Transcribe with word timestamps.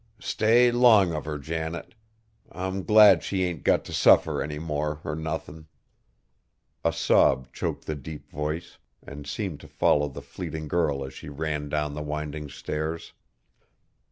Stay 0.17 0.71
'long 0.71 1.13
of 1.13 1.25
her, 1.25 1.37
Janet. 1.37 1.93
I'm 2.51 2.81
glad 2.81 3.21
she 3.21 3.43
ain't 3.43 3.63
got 3.63 3.85
t' 3.85 3.93
suffer 3.93 4.41
any 4.41 4.57
more, 4.57 4.99
or 5.03 5.13
nothin'!" 5.15 5.67
A 6.83 6.91
sob 6.91 7.53
choked 7.53 7.85
the 7.85 7.93
deep 7.93 8.27
voice 8.31 8.79
and 9.03 9.27
seemed 9.27 9.59
to 9.59 9.67
follow 9.67 10.07
the 10.09 10.23
fleeing 10.23 10.67
girl 10.67 11.05
as 11.05 11.13
she 11.13 11.29
ran 11.29 11.69
down 11.69 11.93
the 11.93 12.01
winding 12.01 12.49
stairs. 12.49 13.13